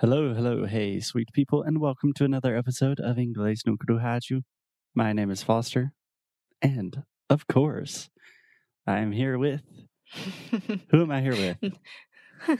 Hello, 0.00 0.34
hello, 0.34 0.66
hey, 0.66 1.00
sweet 1.00 1.32
people, 1.32 1.62
and 1.62 1.80
welcome 1.80 2.12
to 2.12 2.24
another 2.26 2.54
episode 2.54 3.00
of 3.00 3.16
Inglês 3.16 3.60
no 3.64 3.76
Rádio. 3.78 4.42
My 4.94 5.14
name 5.14 5.30
is 5.30 5.42
Foster, 5.42 5.94
and 6.60 7.02
of 7.30 7.46
course, 7.46 8.10
I'm 8.86 9.12
here 9.12 9.38
with. 9.38 9.62
Who 10.90 11.00
am 11.00 11.10
I 11.10 11.22
here 11.22 11.56
with? 12.42 12.58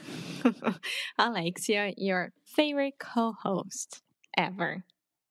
Alexia, 1.18 1.92
your 1.98 2.32
favorite 2.46 2.94
co 2.98 3.34
host 3.42 4.00
ever. 4.38 4.84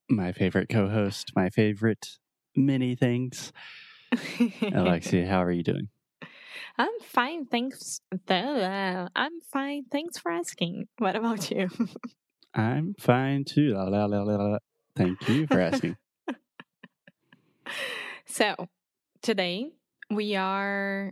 My 0.07 0.31
favorite 0.31 0.69
co 0.69 0.87
host, 0.87 1.31
my 1.35 1.49
favorite 1.49 2.19
many 2.55 2.93
things. 2.93 3.51
Alexia, 4.61 5.25
how 5.25 5.43
are 5.43 5.51
you 5.51 5.63
doing? 5.63 5.89
I'm 6.77 6.99
fine, 7.01 7.45
thanks. 7.45 8.01
I'm 8.27 9.41
fine, 9.51 9.85
thanks 9.89 10.17
for 10.17 10.31
asking. 10.31 10.87
What 10.97 11.15
about 11.15 11.49
you? 11.49 11.69
I'm 12.53 12.95
fine 12.99 13.45
too. 13.45 13.73
La, 13.73 13.83
la, 13.83 14.05
la, 14.05 14.23
la, 14.23 14.35
la. 14.35 14.57
Thank 14.95 15.27
you 15.29 15.47
for 15.47 15.59
asking. 15.59 15.95
so, 18.25 18.67
today 19.21 19.71
we 20.09 20.35
are 20.35 21.11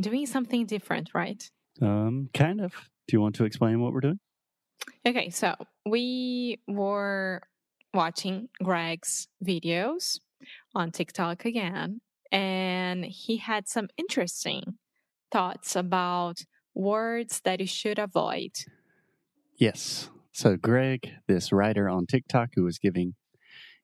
doing 0.00 0.26
something 0.26 0.64
different, 0.64 1.10
right? 1.14 1.50
Um, 1.82 2.30
kind 2.32 2.60
of. 2.60 2.72
Do 3.06 3.16
you 3.16 3.20
want 3.20 3.34
to 3.36 3.44
explain 3.44 3.80
what 3.80 3.92
we're 3.92 4.00
doing? 4.00 4.20
Okay, 5.06 5.28
so 5.28 5.54
we 5.84 6.60
were 6.66 7.42
watching 7.92 8.48
Greg's 8.62 9.28
videos 9.44 10.18
on 10.74 10.90
TikTok 10.90 11.44
again, 11.44 12.00
and 12.32 13.04
he 13.04 13.36
had 13.36 13.68
some 13.68 13.88
interesting 13.98 14.78
thoughts 15.34 15.74
about 15.74 16.44
words 16.76 17.40
that 17.40 17.58
you 17.58 17.66
should 17.66 17.98
avoid. 17.98 18.52
Yes. 19.56 20.08
So, 20.30 20.56
Greg, 20.56 21.10
this 21.26 21.50
writer 21.50 21.88
on 21.88 22.06
TikTok 22.06 22.50
who 22.54 22.62
was 22.62 22.78
giving 22.78 23.14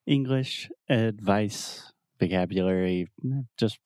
English 0.06 0.70
advice, 0.88 1.92
vocabulary, 2.20 3.08
eh, 3.24 3.42
just 3.56 3.80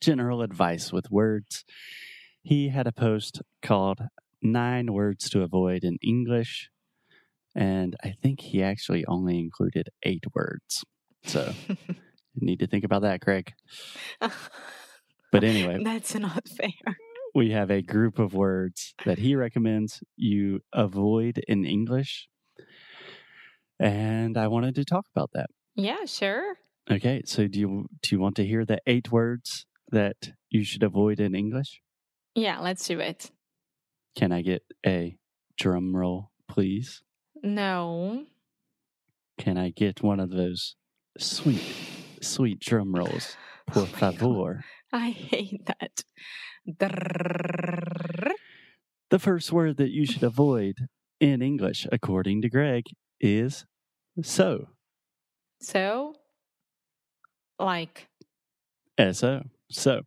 general 0.00 0.40
advice 0.40 0.94
with 0.94 1.10
words, 1.10 1.66
he 2.42 2.70
had 2.70 2.86
a 2.86 2.92
post 2.92 3.42
called 3.60 4.00
Nine 4.40 4.90
Words 4.90 5.28
to 5.30 5.42
Avoid 5.42 5.84
in 5.84 5.98
English. 6.02 6.70
And 7.54 7.96
I 8.02 8.14
think 8.22 8.40
he 8.40 8.62
actually 8.62 9.04
only 9.04 9.38
included 9.38 9.90
eight 10.04 10.24
words. 10.34 10.84
So, 11.26 11.52
you 11.68 11.76
need 12.34 12.60
to 12.60 12.66
think 12.66 12.84
about 12.84 13.02
that, 13.02 13.20
Greg. 13.20 13.52
But 15.34 15.42
anyway, 15.42 15.82
that's 15.82 16.14
not 16.14 16.48
fair. 16.56 16.96
We 17.34 17.50
have 17.50 17.68
a 17.68 17.82
group 17.82 18.20
of 18.20 18.34
words 18.34 18.94
that 19.04 19.18
he 19.18 19.34
recommends 19.34 20.00
you 20.16 20.60
avoid 20.72 21.38
in 21.48 21.64
English. 21.64 22.28
And 23.80 24.38
I 24.38 24.46
wanted 24.46 24.76
to 24.76 24.84
talk 24.84 25.06
about 25.12 25.30
that. 25.32 25.50
Yeah, 25.74 26.04
sure. 26.04 26.54
Okay, 26.88 27.22
so 27.26 27.48
do 27.48 27.58
you 27.58 27.88
do 28.00 28.14
you 28.14 28.20
want 28.20 28.36
to 28.36 28.46
hear 28.46 28.64
the 28.64 28.78
eight 28.86 29.10
words 29.10 29.66
that 29.90 30.34
you 30.50 30.62
should 30.62 30.84
avoid 30.84 31.18
in 31.18 31.34
English? 31.34 31.80
Yeah, 32.36 32.60
let's 32.60 32.86
do 32.86 33.00
it. 33.00 33.32
Can 34.14 34.30
I 34.30 34.42
get 34.42 34.62
a 34.86 35.16
drum 35.58 35.96
roll, 35.96 36.30
please? 36.46 37.02
No. 37.42 38.26
Can 39.36 39.58
I 39.58 39.70
get 39.70 40.00
one 40.00 40.20
of 40.20 40.30
those 40.30 40.76
sweet, 41.18 41.64
sweet 42.22 42.60
drum 42.60 42.94
rolls? 42.94 43.36
Por 43.66 43.82
Oh 43.82 43.86
favor. 43.86 44.64
I 44.94 45.10
hate 45.10 45.66
that. 45.66 46.04
The 49.10 49.18
first 49.18 49.50
word 49.50 49.76
that 49.78 49.90
you 49.90 50.06
should 50.06 50.22
avoid 50.22 50.86
in 51.18 51.42
English, 51.42 51.88
according 51.90 52.42
to 52.42 52.48
Greg, 52.48 52.84
is 53.20 53.66
so. 54.22 54.68
So, 55.60 56.14
like, 57.58 58.06
S-O. 58.96 59.42
So. 59.68 60.02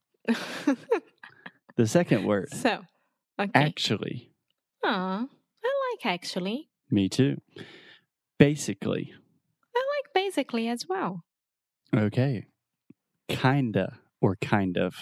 The 1.76 1.86
second 1.86 2.26
word, 2.26 2.48
so, 2.54 2.86
okay. 3.40 3.52
actually. 3.54 4.32
Aw, 4.86 5.26
I 5.26 5.72
like 5.92 6.06
actually. 6.06 6.70
Me 6.90 7.10
too. 7.10 7.42
Basically. 8.40 9.14
I 9.76 9.84
like 9.98 10.14
basically 10.14 10.70
as 10.70 10.88
well. 10.88 11.26
Okay. 11.94 12.46
Kinda 13.28 14.00
or 14.22 14.36
kind 14.38 14.78
of. 14.78 14.96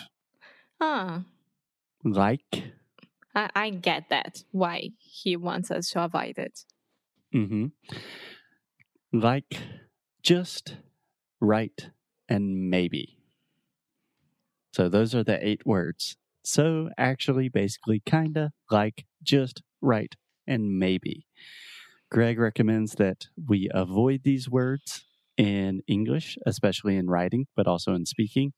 Ah, 0.80 1.24
Like. 2.03 2.64
I, 3.34 3.50
I 3.56 3.70
get 3.70 4.09
that. 4.09 4.44
Why 4.52 4.92
he 5.00 5.36
wants 5.36 5.72
us 5.72 5.90
to 5.92 6.03
avoid 6.03 6.38
it. 6.38 6.66
Mm-hmm. 7.34 7.68
Like, 9.14 9.58
just, 10.24 10.78
right, 11.40 11.90
and 12.28 12.70
maybe. 12.70 13.18
So 14.74 14.90
those 14.90 15.16
are 15.16 15.24
the 15.24 15.46
eight 15.46 15.66
words. 15.66 16.18
So, 16.44 16.90
actually, 16.97 17.50
basically, 17.50 18.02
kinda, 18.06 18.52
like, 18.70 19.06
just, 19.24 19.62
right, 19.82 20.14
and 20.46 20.78
maybe. 20.78 21.26
Greg 22.12 22.38
recommends 22.40 22.94
that 22.94 23.28
we 23.47 23.70
avoid 23.74 24.22
these 24.24 24.50
words 24.50 25.06
in 25.38 25.82
English, 25.88 26.38
especially 26.46 26.96
in 26.97 27.08
writing, 27.08 27.47
but 27.56 27.68
also 27.68 27.94
in 27.94 28.06
speaking. 28.06 28.53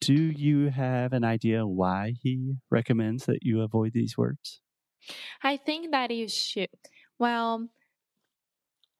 Do 0.00 0.14
you 0.14 0.68
have 0.70 1.12
an 1.12 1.24
idea 1.24 1.66
why 1.66 2.12
he 2.22 2.58
recommends 2.70 3.26
that 3.26 3.40
you 3.42 3.60
avoid 3.60 3.92
these 3.92 4.16
words? 4.16 4.60
I 5.42 5.56
think 5.56 5.90
that 5.92 6.10
you 6.10 6.28
should. 6.28 6.70
Well, 7.18 7.68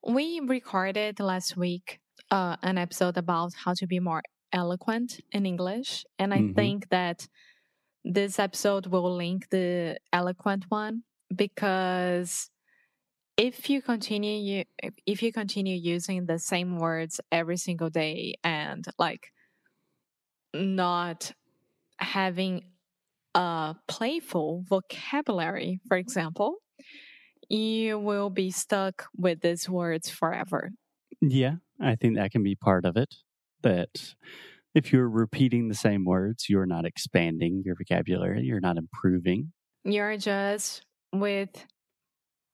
we 0.05 0.39
recorded 0.41 1.19
last 1.19 1.57
week 1.57 1.99
uh, 2.31 2.57
an 2.61 2.77
episode 2.77 3.17
about 3.17 3.53
how 3.53 3.73
to 3.73 3.87
be 3.87 3.99
more 3.99 4.21
eloquent 4.51 5.19
in 5.31 5.45
English, 5.45 6.05
and 6.19 6.33
I 6.33 6.43
Mhm. 6.43 6.53
think 6.55 6.89
that 6.89 7.27
this 8.03 8.39
episode 8.39 8.87
will 8.87 9.15
link 9.15 9.49
the 9.51 9.99
eloquent 10.13 10.65
one 10.69 11.03
because 11.35 12.51
if 13.37 13.69
you 13.69 13.81
continue 13.81 14.37
you 14.39 14.65
if 15.07 15.23
you 15.23 15.33
continue 15.33 15.75
using 15.77 16.27
the 16.27 16.39
same 16.39 16.79
words 16.79 17.21
every 17.31 17.57
single 17.57 17.89
day 17.89 18.35
and 18.43 18.85
like 18.99 19.33
not 20.55 21.31
having 21.97 22.63
a 23.33 23.75
playful 23.87 24.63
vocabulary, 24.67 25.79
for 25.87 25.97
example, 25.97 26.55
you 27.49 27.99
will 27.99 28.29
be 28.29 28.51
stuck 28.51 29.07
with 29.15 29.41
these 29.41 29.69
words 29.69 30.09
forever. 30.09 30.71
Yeah, 31.21 31.55
I 31.79 31.95
think 31.95 32.15
that 32.15 32.31
can 32.31 32.43
be 32.43 32.55
part 32.55 32.85
of 32.85 32.97
it. 32.97 33.13
That 33.61 34.15
if 34.73 34.91
you're 34.91 35.09
repeating 35.09 35.67
the 35.67 35.75
same 35.75 36.05
words, 36.05 36.49
you're 36.49 36.65
not 36.65 36.85
expanding 36.85 37.63
your 37.65 37.75
vocabulary, 37.75 38.43
you're 38.43 38.59
not 38.59 38.77
improving. 38.77 39.51
You're 39.83 40.17
just 40.17 40.83
with, 41.13 41.65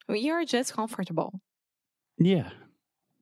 you're 0.10 0.46
just 0.46 0.74
comfortable. 0.74 1.40
Yeah. 2.18 2.50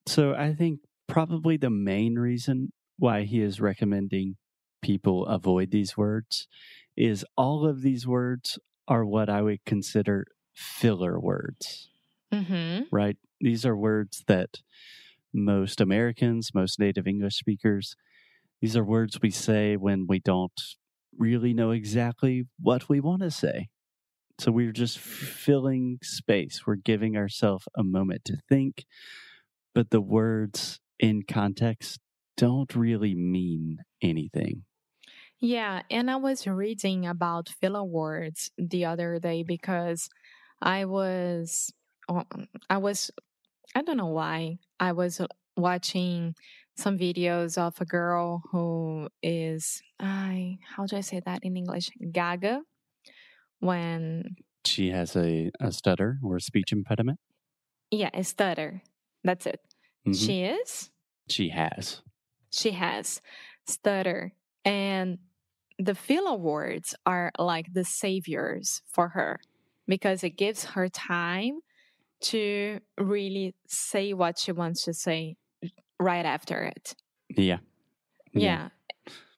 So 0.07 0.33
I 0.33 0.53
think 0.53 0.79
probably 1.07 1.57
the 1.57 1.69
main 1.69 2.15
reason 2.15 2.71
why 2.97 3.23
he 3.23 3.41
is 3.41 3.61
recommending 3.61 4.35
people 4.81 5.25
avoid 5.25 5.71
these 5.71 5.97
words 5.97 6.47
is 6.95 7.25
all 7.37 7.65
of 7.65 7.81
these 7.81 8.07
words 8.07 8.59
are 8.87 9.05
what 9.05 9.29
I 9.29 9.41
would 9.41 9.63
consider 9.65 10.25
filler 10.53 11.19
words. 11.19 11.89
Mm-hmm. 12.33 12.83
right? 12.91 13.17
These 13.41 13.65
are 13.65 13.75
words 13.75 14.23
that 14.27 14.57
most 15.33 15.81
Americans, 15.81 16.51
most 16.53 16.79
native 16.79 17.07
English 17.07 17.37
speakers, 17.37 17.95
these 18.61 18.77
are 18.77 18.83
words 18.83 19.19
we 19.21 19.31
say 19.31 19.77
when 19.77 20.05
we 20.07 20.19
don't 20.19 20.61
really 21.17 21.53
know 21.53 21.71
exactly 21.71 22.45
what 22.59 22.87
we 22.87 22.99
want 22.99 23.21
to 23.21 23.31
say. 23.31 23.69
So 24.39 24.51
we're 24.51 24.71
just 24.71 24.99
filling 24.99 25.97
space. 26.03 26.61
We're 26.65 26.75
giving 26.75 27.17
ourselves 27.17 27.67
a 27.75 27.83
moment 27.83 28.25
to 28.25 28.37
think, 28.47 28.85
but 29.73 29.89
the 29.89 30.01
words 30.01 30.79
in 30.99 31.23
context 31.23 31.99
don't 32.37 32.73
really 32.75 33.15
mean 33.15 33.79
anything. 34.01 34.63
Yeah, 35.39 35.83
and 35.89 36.11
I 36.11 36.17
was 36.17 36.45
reading 36.47 37.05
about 37.05 37.49
filler 37.49 37.83
words 37.83 38.51
the 38.57 38.85
other 38.85 39.19
day 39.19 39.43
because 39.43 40.09
I 40.61 40.85
was, 40.85 41.71
uh, 42.09 42.23
I 42.69 42.77
was, 42.77 43.09
I 43.73 43.81
don't 43.83 43.97
know 43.97 44.07
why 44.07 44.57
I 44.79 44.91
was 44.91 45.21
watching 45.55 46.35
some 46.75 46.97
videos 46.97 47.57
of 47.57 47.79
a 47.79 47.85
girl 47.85 48.41
who 48.51 49.07
is, 49.23 49.81
I, 49.99 50.57
how 50.75 50.85
do 50.85 50.97
I 50.97 51.01
say 51.01 51.21
that 51.25 51.43
in 51.43 51.55
English? 51.55 51.89
Gaga. 52.11 52.61
When, 53.59 54.35
She 54.65 54.89
has 54.89 55.15
a, 55.15 55.51
a 55.59 55.71
stutter 55.71 56.19
or 56.23 56.37
a 56.37 56.41
speech 56.41 56.71
impediment. 56.71 57.19
yeah, 57.91 58.09
a 58.13 58.23
stutter. 58.23 58.81
That's 59.23 59.45
it. 59.45 59.59
Mhm. 60.07 60.15
She 60.25 60.43
is. 60.43 60.89
she 61.29 61.49
has. 61.49 62.01
she 62.51 62.71
has 62.71 63.21
stutter 63.67 64.33
and 64.65 65.17
the 65.79 65.95
filler 65.95 66.31
awards 66.31 66.95
are 67.05 67.31
like 67.39 67.73
the 67.73 67.85
saviors 67.85 68.83
for 68.87 69.09
her 69.09 69.39
because 69.87 70.23
it 70.23 70.31
gives 70.31 70.65
her 70.65 70.89
time 70.89 71.61
to 72.21 72.79
really 72.99 73.55
say 73.67 74.13
what 74.13 74.37
she 74.37 74.51
wants 74.51 74.83
to 74.83 74.93
say 74.93 75.37
right 75.99 76.25
after 76.25 76.63
it. 76.63 76.95
Yeah. 77.35 77.59
Yeah. 78.33 78.69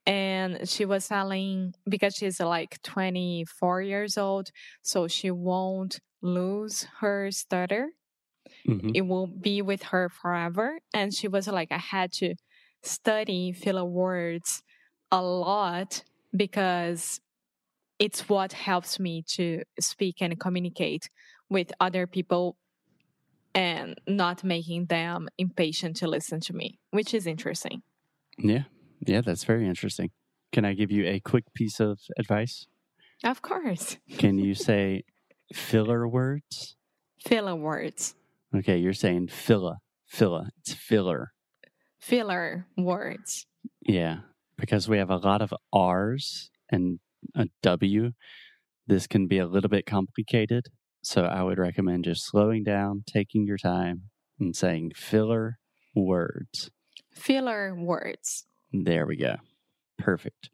And 0.07 0.67
she 0.67 0.85
was 0.85 1.07
telling 1.07 1.75
because 1.87 2.15
she's 2.15 2.39
like 2.39 2.81
24 2.81 3.83
years 3.83 4.17
old, 4.17 4.49
so 4.81 5.07
she 5.07 5.29
won't 5.29 5.99
lose 6.23 6.87
her 7.01 7.29
stutter. 7.31 7.91
Mhm. 8.67 8.91
It 8.95 9.01
will 9.01 9.27
be 9.27 9.61
with 9.61 9.83
her 9.83 10.09
forever. 10.09 10.79
And 10.93 11.13
she 11.13 11.27
was 11.27 11.47
like, 11.47 11.71
I 11.71 11.77
had 11.77 12.11
to 12.13 12.35
study 12.83 13.53
filler 13.53 13.85
words 13.85 14.63
a 15.11 15.21
lot 15.21 16.03
because 16.35 17.19
it's 17.99 18.27
what 18.27 18.53
helps 18.53 18.99
me 18.99 19.23
to 19.27 19.63
speak 19.79 20.17
and 20.21 20.39
communicate 20.39 21.09
with 21.49 21.71
other 21.79 22.07
people 22.07 22.57
and 23.53 23.99
not 24.07 24.43
making 24.43 24.85
them 24.85 25.27
impatient 25.37 25.97
to 25.97 26.07
listen 26.07 26.39
to 26.39 26.53
me, 26.53 26.79
which 26.91 27.13
is 27.13 27.27
interesting. 27.27 27.83
Yeah. 28.37 28.63
Yeah, 29.05 29.21
that's 29.21 29.43
very 29.43 29.67
interesting. 29.67 30.11
Can 30.51 30.65
I 30.65 30.73
give 30.73 30.91
you 30.91 31.05
a 31.05 31.19
quick 31.19 31.45
piece 31.53 31.79
of 31.79 31.99
advice? 32.17 32.67
Of 33.23 33.41
course. 33.41 33.97
Can 34.17 34.37
you 34.37 34.55
say 34.69 35.03
filler 35.53 36.07
words? 36.07 36.75
Filler 37.19 37.55
words. 37.55 38.15
Okay, 38.55 38.77
you're 38.77 38.93
saying 38.93 39.27
filla. 39.27 39.77
Filla. 40.11 40.49
It's 40.59 40.73
filler. 40.73 41.31
Filler 41.99 42.67
words. 42.77 43.45
Yeah, 43.81 44.19
because 44.61 44.87
we 44.87 44.99
have 44.99 45.09
a 45.09 45.17
lot 45.17 45.41
of 45.41 45.53
R's 45.73 46.51
and 46.71 46.99
a 47.35 47.47
W. 47.63 48.11
This 48.87 49.07
can 49.07 49.27
be 49.27 49.39
a 49.39 49.47
little 49.47 49.69
bit 49.69 49.85
complicated. 49.85 50.67
So 51.03 51.25
I 51.25 51.43
would 51.43 51.57
recommend 51.57 52.05
just 52.05 52.25
slowing 52.25 52.63
down, 52.63 53.03
taking 53.07 53.45
your 53.45 53.57
time, 53.57 54.03
and 54.39 54.55
saying 54.55 54.91
filler 54.95 55.57
words. 55.95 56.69
Filler 57.11 57.75
words. 57.75 58.45
There 58.71 59.05
we 59.05 59.17
go. 59.17 59.37
Perfect. 59.97 60.51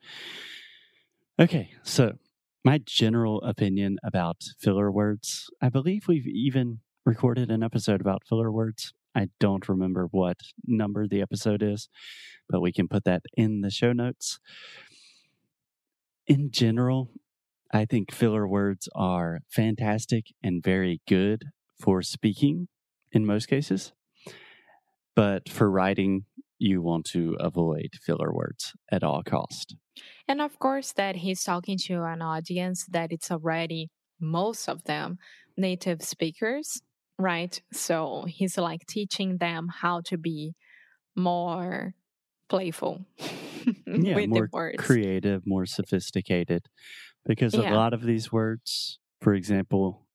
Okay, 1.40 1.72
so 1.84 2.14
my 2.64 2.80
general 2.84 3.42
opinion 3.42 3.98
about 4.04 4.38
filler 4.60 4.90
words, 4.90 5.50
I 5.62 5.70
believe 5.70 6.08
we've 6.08 6.28
even 6.28 6.80
recorded 7.06 7.52
an 7.52 7.62
episode 7.62 8.02
about 8.02 8.24
filler 8.28 8.52
words. 8.52 8.94
I 9.18 9.30
don't 9.40 9.68
remember 9.68 10.08
what 10.12 10.38
number 10.66 11.08
the 11.08 11.22
episode 11.24 11.64
is, 11.64 11.90
but 12.48 12.62
we 12.62 12.72
can 12.72 12.88
put 12.88 13.04
that 13.06 13.24
in 13.36 13.62
the 13.62 13.72
show 13.72 13.92
notes. 13.92 14.40
In 16.28 16.52
general, 16.52 17.10
I 17.74 17.86
think 17.86 18.14
filler 18.14 18.48
words 18.48 18.88
are 18.96 19.40
fantastic 19.50 20.28
and 20.44 20.64
very 20.64 21.02
good 21.08 21.46
for 21.80 22.04
speaking 22.04 22.68
in 23.12 23.26
most 23.26 23.48
cases. 23.48 23.92
But 25.16 25.50
for 25.50 25.72
writing, 25.72 26.26
you 26.60 26.84
want 26.84 27.06
to 27.06 27.36
avoid 27.40 27.90
filler 28.00 28.32
words 28.32 28.74
at 28.92 29.04
all 29.04 29.24
cost. 29.24 29.76
And 30.28 30.42
of 30.42 30.60
course, 30.60 30.92
that 30.94 31.18
he's 31.18 31.44
talking 31.44 31.78
to 31.86 32.04
an 32.04 32.22
audience 32.22 32.86
that 32.86 33.12
it's 33.12 33.32
already 33.32 33.90
most 34.20 34.70
of 34.70 34.84
them 34.84 35.18
native 35.58 36.04
speakers, 36.04 36.82
right? 37.18 37.62
So 37.74 38.26
he's 38.28 38.58
like 38.58 38.86
teaching 38.86 39.38
them 39.38 39.70
how 39.70 40.02
to 40.02 40.18
be 40.18 40.56
more 41.16 41.96
playful 42.50 43.06
Yeah, 43.96 44.20
with 44.20 44.26
more 44.26 44.48
the 44.48 44.50
words. 44.52 44.78
creative, 44.78 45.46
more 45.48 45.66
sophisticated. 45.66 46.68
Because 47.26 47.58
Yeah. 47.58 47.58
a 47.58 47.64
lot 47.64 47.94
of 47.94 48.04
these 48.04 48.32
words, 48.32 49.00
for 49.22 49.34
example, 49.34 50.08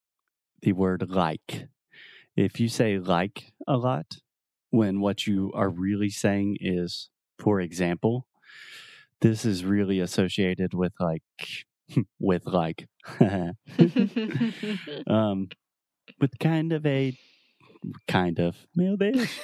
the 0.62 0.72
word 0.72 1.08
like, 1.10 1.68
if 2.36 2.60
you 2.60 2.68
say 2.68 2.98
like 2.98 3.52
a 3.66 3.76
lot, 3.78 4.18
when 4.70 5.00
what 5.00 5.26
you 5.26 5.52
are 5.54 5.70
really 5.70 6.10
saying 6.10 6.58
is, 6.60 7.10
for 7.38 7.60
example, 7.60 8.26
this 9.20 9.44
is 9.44 9.64
really 9.64 10.00
associated 10.00 10.74
with 10.74 10.92
like, 11.00 11.22
with 12.20 12.46
like, 12.46 12.88
um, 15.06 15.48
with 16.20 16.38
kind 16.38 16.72
of 16.72 16.84
a, 16.86 17.16
kind 18.08 18.38
of, 18.38 18.56
meu 18.74 18.96
Deus. 18.96 19.28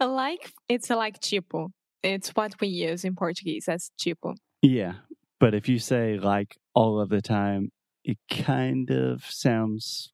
like 0.00 0.52
it's 0.68 0.90
like 0.90 1.20
tipo. 1.20 1.70
It's 2.02 2.30
what 2.30 2.60
we 2.60 2.68
use 2.68 3.04
in 3.04 3.16
Portuguese 3.16 3.68
as 3.68 3.90
tipo. 3.98 4.34
Yeah. 4.62 4.94
But 5.40 5.54
if 5.54 5.68
you 5.68 5.78
say 5.78 6.18
like 6.18 6.56
all 6.74 7.00
of 7.00 7.08
the 7.08 7.22
time, 7.22 7.70
it 8.04 8.18
kind 8.30 8.90
of 8.90 9.24
sounds 9.24 10.12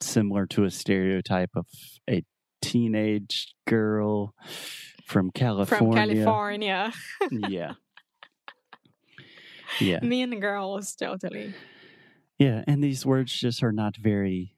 similar 0.00 0.46
to 0.46 0.64
a 0.64 0.70
stereotype 0.70 1.50
of 1.56 1.66
a 2.10 2.24
teenage 2.60 3.54
girl 3.66 4.34
from 5.06 5.30
California. 5.30 5.78
From 5.78 5.94
California. 5.94 6.92
yeah. 7.48 7.72
Yeah. 9.80 10.00
mean 10.00 10.38
girls, 10.38 10.94
totally. 10.94 11.54
Yeah. 12.42 12.64
And 12.66 12.82
these 12.82 13.06
words 13.06 13.32
just 13.32 13.62
are 13.62 13.70
not 13.70 13.96
very 13.96 14.56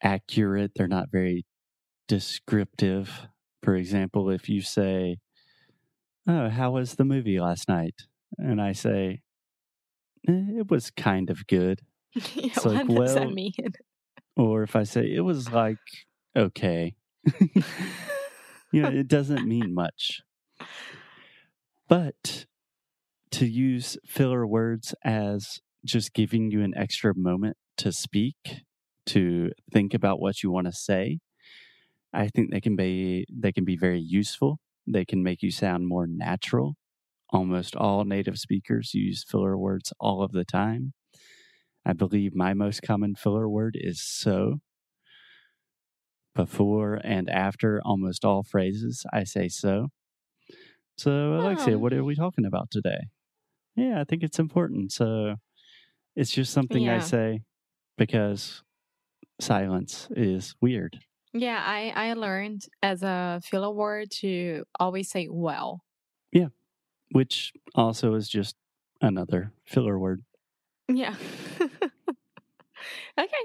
accurate. 0.00 0.70
They're 0.76 0.86
not 0.86 1.10
very 1.10 1.44
descriptive. 2.06 3.26
For 3.62 3.74
example, 3.74 4.30
if 4.30 4.48
you 4.48 4.60
say, 4.62 5.18
Oh, 6.28 6.48
how 6.48 6.70
was 6.70 6.94
the 6.94 7.04
movie 7.04 7.40
last 7.40 7.68
night? 7.68 8.02
And 8.38 8.60
I 8.62 8.72
say, 8.72 9.20
"Eh, 10.28 10.58
It 10.60 10.70
was 10.70 10.90
kind 10.92 11.28
of 11.28 11.46
good. 11.48 11.80
yeah, 12.14 12.22
It's 12.54 12.64
what 12.64 12.74
like, 12.74 12.86
does 12.86 13.14
that 13.14 13.20
well, 13.22 13.30
mean? 13.30 13.52
Or 14.36 14.62
if 14.62 14.76
I 14.76 14.84
say, 14.84 15.12
It 15.12 15.20
was 15.22 15.50
like, 15.50 15.78
okay. 16.36 16.94
you 18.72 18.82
know, 18.82 18.90
it 18.90 19.08
doesn't 19.08 19.46
mean 19.46 19.74
much. 19.74 20.22
But 21.88 22.46
to 23.32 23.46
use 23.46 23.98
filler 24.06 24.46
words 24.46 24.94
as 25.04 25.60
just 25.84 26.12
giving 26.14 26.50
you 26.50 26.62
an 26.62 26.74
extra 26.76 27.14
moment 27.14 27.56
to 27.78 27.92
speak, 27.92 28.62
to 29.06 29.50
think 29.72 29.94
about 29.94 30.20
what 30.20 30.42
you 30.42 30.50
want 30.50 30.66
to 30.66 30.72
say, 30.72 31.18
I 32.12 32.28
think 32.28 32.50
they 32.52 32.60
can 32.60 32.76
be 32.76 33.26
they 33.32 33.52
can 33.52 33.64
be 33.64 33.76
very 33.76 34.00
useful. 34.00 34.58
They 34.86 35.04
can 35.04 35.22
make 35.22 35.42
you 35.42 35.50
sound 35.50 35.88
more 35.88 36.06
natural. 36.06 36.76
Almost 37.30 37.74
all 37.74 38.04
native 38.04 38.38
speakers 38.38 38.94
use 38.94 39.24
filler 39.24 39.56
words 39.58 39.92
all 39.98 40.22
of 40.22 40.32
the 40.32 40.44
time. 40.44 40.92
I 41.84 41.92
believe 41.92 42.34
my 42.34 42.54
most 42.54 42.82
common 42.82 43.14
filler 43.14 43.48
word 43.48 43.76
is 43.78 44.00
so. 44.02 44.60
Before 46.34 47.00
and 47.04 47.30
after 47.30 47.80
almost 47.84 48.24
all 48.24 48.42
phrases, 48.42 49.04
I 49.12 49.24
say 49.24 49.48
so. 49.48 49.88
So, 50.96 51.34
Alexia, 51.34 51.74
Oh. 51.74 51.78
what 51.78 51.92
are 51.92 52.04
we 52.04 52.14
talking 52.14 52.44
about 52.44 52.70
today? 52.70 53.08
Yeah, 53.76 54.00
I 54.00 54.04
think 54.04 54.22
it's 54.22 54.38
important. 54.38 54.92
So, 54.92 55.36
it's 56.16 56.30
just 56.30 56.52
something 56.52 56.88
I 56.88 57.00
say 57.00 57.42
because 57.98 58.62
silence 59.40 60.08
is 60.10 60.54
weird. 60.60 60.98
Yeah, 61.32 61.60
I, 61.64 61.92
I 61.94 62.12
learned 62.14 62.66
as 62.82 63.02
a 63.02 63.40
filler 63.44 63.70
word 63.70 64.10
to 64.20 64.64
always 64.78 65.10
say 65.10 65.26
well. 65.28 65.82
Yeah, 66.32 66.48
which 67.10 67.52
also 67.74 68.14
is 68.14 68.28
just 68.28 68.54
another 69.00 69.52
filler 69.64 69.98
word. 69.98 70.22
Yeah. 70.88 71.14
okay. 73.18 73.44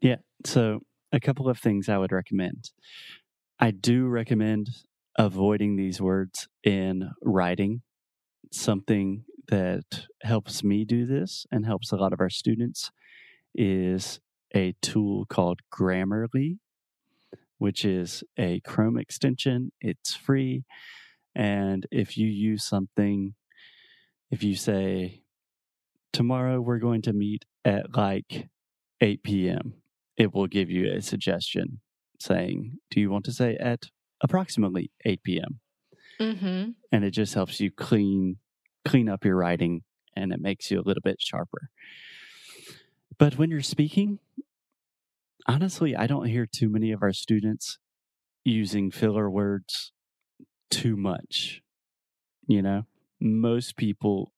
Yeah. 0.00 0.16
So, 0.44 0.80
a 1.12 1.20
couple 1.20 1.48
of 1.48 1.58
things 1.58 1.88
I 1.88 1.98
would 1.98 2.12
recommend. 2.12 2.70
I 3.58 3.70
do 3.70 4.06
recommend 4.06 4.68
avoiding 5.18 5.76
these 5.76 6.00
words 6.00 6.48
in 6.62 7.10
writing. 7.22 7.82
Something 8.52 9.24
that 9.48 10.06
helps 10.22 10.62
me 10.64 10.84
do 10.84 11.06
this 11.06 11.46
and 11.50 11.64
helps 11.64 11.92
a 11.92 11.96
lot 11.96 12.12
of 12.12 12.20
our 12.20 12.30
students 12.30 12.90
is 13.54 14.20
a 14.54 14.74
tool 14.82 15.26
called 15.26 15.60
Grammarly, 15.72 16.58
which 17.58 17.84
is 17.84 18.22
a 18.36 18.60
Chrome 18.60 18.98
extension. 18.98 19.72
It's 19.80 20.14
free. 20.14 20.64
And 21.34 21.86
if 21.90 22.16
you 22.16 22.26
use 22.26 22.64
something, 22.64 23.34
if 24.30 24.42
you 24.42 24.54
say, 24.54 25.22
tomorrow 26.12 26.60
we're 26.60 26.78
going 26.78 27.02
to 27.02 27.12
meet 27.12 27.44
at 27.64 27.94
like 27.96 28.48
8 29.00 29.22
p.m., 29.22 29.74
it 30.16 30.34
will 30.34 30.46
give 30.46 30.70
you 30.70 30.92
a 30.92 31.02
suggestion 31.02 31.80
saying, 32.18 32.78
Do 32.90 33.00
you 33.00 33.10
want 33.10 33.26
to 33.26 33.32
say 33.32 33.56
at 33.56 33.86
approximately 34.22 34.90
8 35.04 35.22
p.m.? 35.22 35.60
Mm-hmm. 36.20 36.70
And 36.90 37.04
it 37.04 37.10
just 37.10 37.34
helps 37.34 37.60
you 37.60 37.70
clean 37.70 38.38
clean 38.86 39.08
up 39.08 39.24
your 39.24 39.36
writing 39.36 39.82
and 40.14 40.32
it 40.32 40.40
makes 40.40 40.70
you 40.70 40.80
a 40.80 40.86
little 40.86 41.02
bit 41.02 41.20
sharper. 41.20 41.68
But 43.18 43.36
when 43.36 43.50
you're 43.50 43.60
speaking, 43.60 44.18
honestly, 45.46 45.96
I 45.96 46.06
don't 46.06 46.26
hear 46.26 46.46
too 46.46 46.68
many 46.68 46.92
of 46.92 47.02
our 47.02 47.12
students 47.12 47.78
using 48.44 48.90
filler 48.90 49.28
words 49.28 49.92
too 50.70 50.96
much. 50.96 51.62
You 52.46 52.62
know, 52.62 52.82
most 53.20 53.76
people 53.76 54.32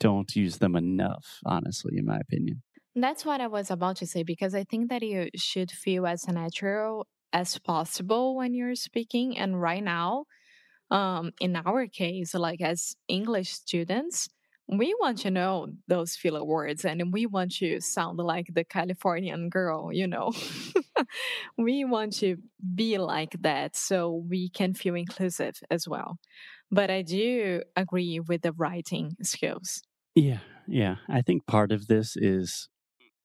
don't 0.00 0.34
use 0.34 0.58
them 0.58 0.74
enough, 0.74 1.38
honestly, 1.44 1.96
in 1.96 2.06
my 2.06 2.18
opinion. 2.18 2.62
That's 2.94 3.24
what 3.24 3.40
I 3.40 3.46
was 3.46 3.70
about 3.70 3.96
to 3.96 4.06
say 4.06 4.22
because 4.22 4.54
I 4.54 4.64
think 4.64 4.90
that 4.90 5.02
you 5.02 5.28
should 5.36 5.70
feel 5.70 6.06
as 6.06 6.26
natural 6.28 7.06
as 7.32 7.58
possible 7.58 8.36
when 8.36 8.54
you're 8.54 8.74
speaking. 8.74 9.38
And 9.38 9.60
right 9.60 9.82
now, 9.82 10.24
um, 10.92 11.32
in 11.40 11.56
our 11.56 11.86
case, 11.86 12.34
like 12.34 12.60
as 12.60 12.94
English 13.08 13.50
students, 13.50 14.28
we 14.68 14.94
want 15.00 15.18
to 15.18 15.30
know 15.30 15.68
those 15.88 16.14
filler 16.14 16.44
words 16.44 16.84
and 16.84 17.12
we 17.12 17.24
want 17.24 17.52
to 17.56 17.80
sound 17.80 18.18
like 18.18 18.48
the 18.54 18.62
Californian 18.62 19.48
girl, 19.48 19.90
you 19.90 20.06
know. 20.06 20.32
we 21.58 21.84
want 21.84 22.12
to 22.18 22.36
be 22.74 22.98
like 22.98 23.34
that 23.40 23.74
so 23.74 24.22
we 24.28 24.50
can 24.50 24.74
feel 24.74 24.94
inclusive 24.94 25.54
as 25.70 25.88
well. 25.88 26.18
But 26.70 26.90
I 26.90 27.00
do 27.02 27.62
agree 27.74 28.20
with 28.20 28.42
the 28.42 28.52
writing 28.52 29.16
skills. 29.22 29.82
Yeah, 30.14 30.40
yeah. 30.68 30.96
I 31.08 31.22
think 31.22 31.46
part 31.46 31.72
of 31.72 31.86
this 31.86 32.16
is 32.16 32.68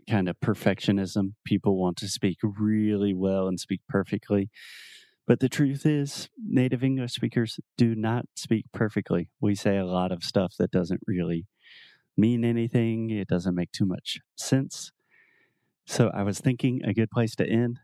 kind 0.09 0.29
of 0.29 0.39
perfectionism. 0.39 1.33
People 1.45 1.77
want 1.77 1.97
to 1.97 2.07
speak 2.07 2.37
really 2.41 3.13
well 3.13 3.47
and 3.47 3.59
speak 3.59 3.81
perfectly. 3.89 4.49
But 5.27 5.41
the 5.41 5.49
truth 5.49 5.85
is, 5.85 6.29
native 6.37 6.83
English 6.83 7.11
speakers 7.11 7.59
do 7.77 7.95
not 7.95 8.25
speak 8.35 8.65
perfectly. 8.73 9.29
We 9.41 9.55
say 9.55 9.77
a 9.77 9.85
lot 9.85 10.13
of 10.13 10.23
stuff 10.23 10.53
that 10.57 10.71
doesn't 10.71 11.01
really 11.05 11.45
mean 12.15 12.45
anything, 12.45 13.09
it 13.09 13.27
doesn't 13.27 13.53
make 13.53 13.71
too 13.71 13.85
much 13.85 14.19
sense. 14.37 14.91
So 15.85 16.09
I 16.13 16.23
was 16.23 16.39
thinking 16.39 16.81
a 16.83 16.93
good 16.93 17.11
place 17.11 17.35
to 17.35 17.47
end. 17.47 17.79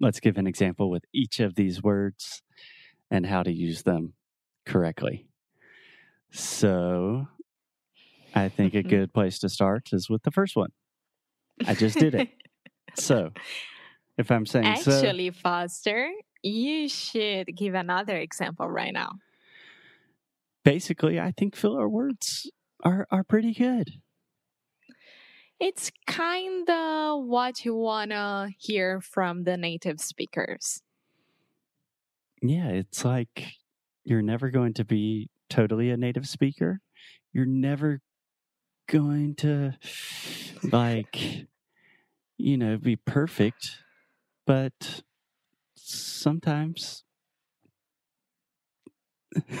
Let's 0.00 0.20
give 0.20 0.38
an 0.38 0.46
example 0.46 0.88
with 0.88 1.04
each 1.12 1.40
of 1.40 1.56
these 1.56 1.82
words 1.82 2.42
and 3.10 3.26
how 3.26 3.42
to 3.42 3.52
use 3.52 3.82
them 3.82 4.14
correctly. 4.64 5.26
So 6.30 7.26
I 8.34 8.48
think 8.48 8.74
a 8.74 8.78
mm-hmm. 8.78 8.88
good 8.88 9.12
place 9.12 9.40
to 9.40 9.48
start 9.48 9.90
is 9.92 10.08
with 10.08 10.22
the 10.22 10.30
first 10.30 10.54
one. 10.54 10.70
I 11.66 11.74
just 11.74 11.98
did 11.98 12.14
it. 12.14 12.28
so 12.94 13.30
if 14.16 14.30
I'm 14.30 14.46
saying 14.46 14.66
Actually, 14.66 15.30
so, 15.30 15.38
Foster, 15.40 16.10
you 16.42 16.88
should 16.88 17.56
give 17.56 17.74
another 17.74 18.16
example 18.16 18.68
right 18.68 18.92
now. 18.92 19.12
Basically, 20.64 21.18
I 21.18 21.32
think 21.32 21.56
filler 21.56 21.88
words 21.88 22.50
are 22.84 23.06
are 23.10 23.24
pretty 23.24 23.54
good. 23.54 23.90
It's 25.60 25.90
kind 26.06 26.68
of 26.68 27.24
what 27.24 27.64
you 27.64 27.74
want 27.74 28.12
to 28.12 28.50
hear 28.58 29.00
from 29.00 29.42
the 29.42 29.56
native 29.56 30.00
speakers. 30.00 30.82
Yeah, 32.40 32.68
it's 32.68 33.04
like 33.04 33.54
you're 34.04 34.22
never 34.22 34.50
going 34.50 34.74
to 34.74 34.84
be 34.84 35.30
totally 35.50 35.90
a 35.90 35.96
native 35.96 36.28
speaker. 36.28 36.80
You're 37.32 37.46
never 37.46 38.00
going 38.86 39.34
to 39.36 39.76
like 40.70 41.46
you 42.36 42.56
know 42.56 42.76
be 42.76 42.96
perfect, 42.96 43.78
but 44.46 45.02
sometimes 45.88 47.04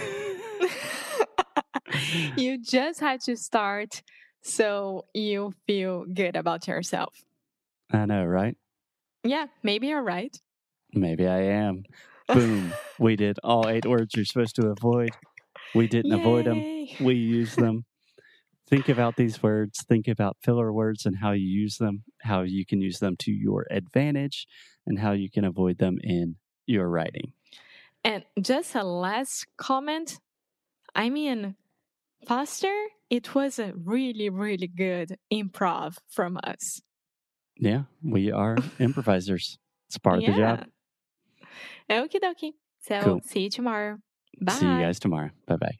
you 2.36 2.58
just 2.62 3.00
had 3.00 3.20
to 3.22 3.36
start 3.36 4.02
so 4.42 5.06
you 5.14 5.52
feel 5.66 6.04
good 6.04 6.36
about 6.36 6.68
yourself. 6.68 7.14
I 7.90 8.04
know, 8.06 8.24
right? 8.24 8.56
Yeah, 9.24 9.46
maybe 9.62 9.88
you're 9.88 10.02
right. 10.02 10.36
Maybe 10.92 11.26
I 11.26 11.40
am. 11.40 11.84
Boom. 12.28 12.72
we 12.98 13.16
did 13.16 13.38
all 13.42 13.68
eight 13.68 13.86
words 13.86 14.14
you're 14.14 14.24
supposed 14.24 14.56
to 14.56 14.68
avoid. 14.68 15.10
We 15.74 15.86
didn't 15.86 16.12
Yay. 16.12 16.20
avoid 16.20 16.44
them. 16.44 16.62
We 17.00 17.14
used 17.14 17.58
them. 17.58 17.84
Think 18.68 18.90
about 18.90 19.16
these 19.16 19.42
words. 19.42 19.82
Think 19.84 20.08
about 20.08 20.36
filler 20.42 20.70
words 20.72 21.06
and 21.06 21.16
how 21.16 21.32
you 21.32 21.46
use 21.46 21.78
them, 21.78 22.04
how 22.22 22.42
you 22.42 22.64
can 22.66 22.80
use 22.80 22.98
them 22.98 23.16
to 23.18 23.32
your 23.32 23.66
advantage, 23.70 24.46
and 24.86 24.98
how 24.98 25.12
you 25.12 25.30
can 25.30 25.44
avoid 25.44 25.78
them 25.78 25.98
in 26.02 26.36
your 26.66 26.88
writing. 26.88 27.32
And 28.04 28.24
just 28.40 28.74
a 28.74 28.84
last 28.84 29.46
comment. 29.56 30.18
I 30.94 31.10
mean, 31.10 31.56
Foster, 32.26 32.74
it 33.10 33.34
was 33.34 33.58
a 33.58 33.72
really, 33.74 34.28
really 34.30 34.66
good 34.68 35.18
improv 35.32 35.96
from 36.08 36.38
us. 36.42 36.80
Yeah, 37.56 37.82
we 38.02 38.30
are 38.30 38.56
improvisers. 38.78 39.58
It's 39.88 39.98
part 40.02 40.18
of 40.18 40.26
the 40.26 40.32
job. 40.32 40.66
Okie 41.90 42.20
dokie. 42.22 42.52
So 42.80 43.00
Cool. 43.02 43.20
see 43.24 43.40
you 43.44 43.50
tomorrow. 43.50 43.98
Bye. 44.40 44.52
See 44.52 44.66
you 44.66 44.78
guys 44.78 44.98
tomorrow. 44.98 45.30
Bye 45.46 45.56
bye. 45.56 45.78